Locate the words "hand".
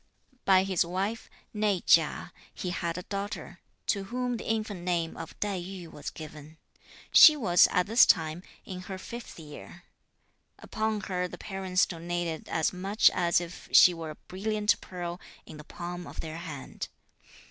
16.37-16.87